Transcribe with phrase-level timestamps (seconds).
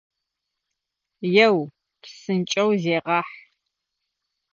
[1.45, 1.57] Еу,
[2.01, 3.33] псынкӏэу зегъахь!